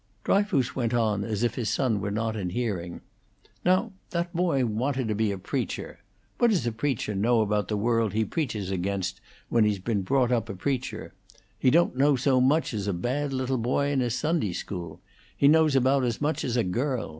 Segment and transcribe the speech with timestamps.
[0.23, 3.01] Dryfoos went on as if his son were not in hearing.
[3.63, 5.99] "Now that boy wanted to be a preacher.
[6.39, 10.31] What does a preacher know about the world he preaches against when he's been brought
[10.31, 11.13] up a preacher?
[11.59, 15.01] He don't know so much as a bad little boy in his Sunday school;
[15.37, 17.09] he knows about as much as a girl.